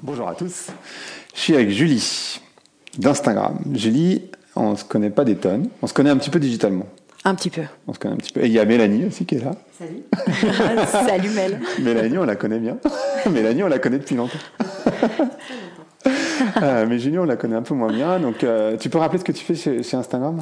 [0.00, 0.68] Bonjour à tous,
[1.34, 2.40] je suis avec Julie
[2.98, 3.58] d'Instagram.
[3.74, 6.86] Julie, on ne se connaît pas des tonnes, on se connaît un petit peu digitalement.
[7.24, 7.62] Un petit peu.
[7.88, 8.44] On se connaît un petit peu.
[8.44, 9.50] Et il y a Mélanie aussi qui est là.
[9.76, 10.04] Salut.
[10.86, 11.60] Salut Mel.
[11.80, 12.78] Mélanie, on la connaît bien.
[13.28, 14.38] Mélanie, on la connaît depuis longtemps.
[16.62, 18.18] Euh, mais Julie, on la connaît un peu moins bien.
[18.20, 20.40] Donc, euh, tu peux rappeler ce que tu fais chez Instagram?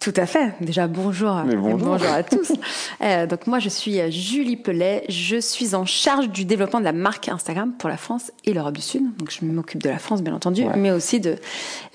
[0.00, 0.52] Tout à fait.
[0.60, 1.34] Déjà, bonjour.
[1.44, 1.94] bonjour.
[1.94, 2.52] à tous.
[3.00, 5.04] Euh, donc, moi, je suis Julie Pellet.
[5.08, 8.74] Je suis en charge du développement de la marque Instagram pour la France et l'Europe
[8.74, 9.02] du Sud.
[9.16, 11.36] Donc, je m'occupe de la France, bien entendu, mais aussi de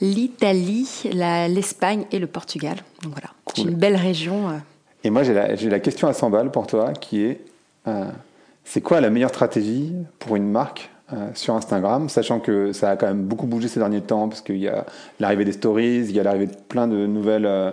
[0.01, 2.77] l'Italie, l'Espagne et le Portugal.
[3.03, 3.29] Donc, voilà.
[3.55, 4.49] C'est une belle région.
[4.49, 4.53] Euh.
[5.03, 7.41] Et moi, j'ai la, la, question à 100 balles pour toi qui est
[7.87, 8.05] euh,
[8.63, 12.95] c'est quoi la meilleure stratégie pour une marque euh, sur Instagram, sachant que ça a
[12.95, 14.85] quand même beaucoup bougé ces derniers temps, parce qu'il y a
[15.19, 17.71] l'arrivée des stories, il y a l'arrivée de plein de nouvelles euh,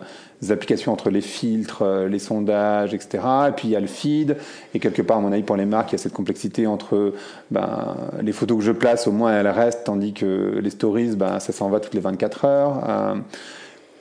[0.49, 3.23] applications entre les filtres, euh, les sondages, etc.
[3.49, 4.39] Et puis il y a le feed,
[4.73, 7.13] et quelque part, à mon avis, pour les marques, il y a cette complexité entre
[7.51, 11.39] ben, les photos que je place, au moins elles restent, tandis que les stories, ben,
[11.39, 13.17] ça s'en va toutes les 24 heures.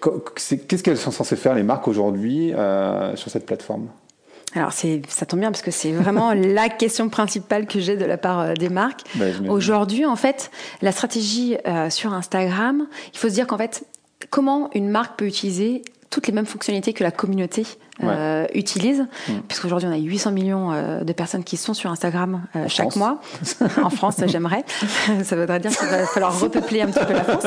[0.01, 2.53] Qu'est-ce qu'elles sont censées faire, les marques, aujourd'hui,
[3.15, 3.87] sur cette plateforme?
[4.55, 8.17] Alors ça tombe bien parce que c'est vraiment la question principale que j'ai de la
[8.17, 9.01] part euh, des marques.
[9.15, 13.85] Bah, Aujourd'hui, en fait, la stratégie euh, sur Instagram, il faut se dire qu'en fait,
[14.29, 15.81] comment une marque peut utiliser
[16.15, 17.65] toutes les mêmes fonctionnalités que la communauté
[18.01, 19.33] euh, utilise, mmh.
[19.49, 23.19] puisqu'aujourd'hui on a 800 millions euh, de personnes qui sont sur Instagram euh, chaque mois.
[23.83, 24.63] en France, j'aimerais.
[25.25, 27.43] Ça voudrait dire qu'il va falloir repeupler un petit peu la France.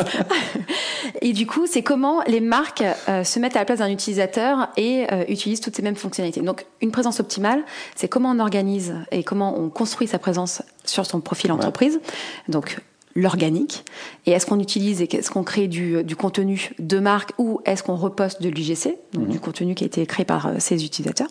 [1.23, 5.07] et du coup, c'est comment les marques se mettent à la place d'un utilisateur et
[5.33, 6.43] utilisent toutes ces mêmes fonctionnalités.
[6.43, 7.63] Donc, une présence optimale,
[7.97, 12.01] c'est comment on organise et comment on construit sa présence sur son profil entreprise.
[12.49, 12.77] Donc,
[13.19, 13.85] l'organique
[14.27, 17.83] Et est-ce qu'on utilise et est-ce qu'on crée du, du, contenu de marque ou est-ce
[17.83, 19.33] qu'on reposte de l'UGC, donc mhm.
[19.33, 21.29] du contenu qui a été créé par ses euh, utilisateurs?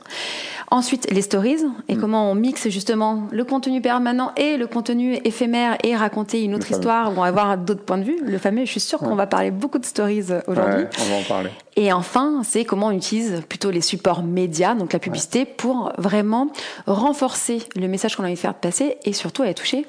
[0.69, 2.01] Ensuite, les stories et mhm.
[2.01, 6.69] comment on mixe justement le contenu permanent et le contenu éphémère et raconter une autre
[6.69, 8.17] histoire ou avoir d'autres points de vue.
[8.21, 10.85] Le fameux, je suis sûre qu'on va parler beaucoup de stories euh, aujourd'hui.
[10.99, 11.49] on va en parler.
[11.77, 16.49] Et enfin, c'est comment on utilise plutôt les supports médias, donc la publicité, pour vraiment
[16.87, 19.85] renforcer le message qu'on a envie de faire passer et surtout aller toucher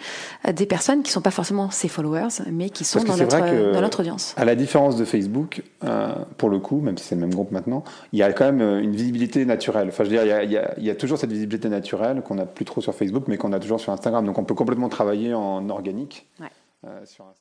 [0.47, 3.72] euh, des personnes qui ne sont pas forcément ses followers, mais qui sont dans notre,
[3.72, 4.34] dans notre, audience.
[4.37, 7.53] À la différence de Facebook, euh, pour le coup, même si c'est le même groupe
[7.53, 9.89] maintenant, il y a quand même euh, une visibilité naturelle.
[9.89, 11.33] Enfin, je veux dire, il y a, il y a, il y a toujours cette
[11.33, 14.27] visibilité naturelle qu'on n'a plus trop sur Facebook, mais qu'on a toujours sur Instagram.
[14.27, 16.29] Donc on peut complètement travailler en organique
[17.05, 17.34] sur Instagram.